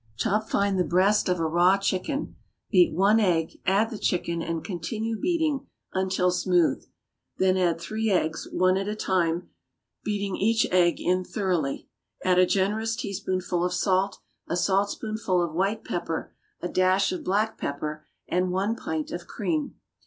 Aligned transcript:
= 0.11 0.17
Chop 0.17 0.49
fine 0.49 0.77
the 0.77 0.83
breast 0.83 1.29
of 1.29 1.39
a 1.39 1.45
raw 1.45 1.77
chicken. 1.77 2.35
Beat 2.71 2.91
one 2.91 3.19
egg, 3.19 3.61
add 3.67 3.91
the 3.91 3.99
chicken, 3.99 4.41
and 4.41 4.65
continue 4.65 5.15
beating 5.15 5.67
until 5.93 6.31
smooth; 6.31 6.83
then 7.37 7.55
add 7.55 7.79
three 7.79 8.09
eggs, 8.09 8.47
one 8.51 8.77
at 8.77 8.87
a 8.87 8.95
time, 8.95 9.49
beating 10.03 10.35
each 10.35 10.65
egg 10.71 10.99
in 10.99 11.23
thoroughly. 11.23 11.87
Add 12.25 12.39
a 12.39 12.47
generous 12.47 12.95
teaspoonful 12.95 13.63
of 13.63 13.73
salt, 13.75 14.17
a 14.49 14.57
saltspoonful 14.57 15.39
of 15.39 15.53
white 15.53 15.83
pepper, 15.83 16.33
a 16.61 16.67
dash 16.67 17.11
of 17.11 17.23
black 17.23 17.59
pepper 17.59 18.07
and 18.27 18.49
one 18.51 18.75
pint 18.75 19.11
of 19.11 19.27
cream. 19.27 19.75